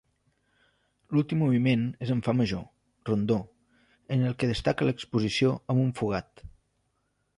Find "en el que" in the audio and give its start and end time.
4.17-4.51